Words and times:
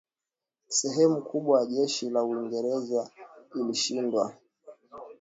sehemu 0.67 1.21
kubwa 1.21 1.59
ya 1.59 1.65
jeshi 1.65 2.09
la 2.09 2.23
Uingereza 2.23 3.09
ilishindwa 3.55 4.33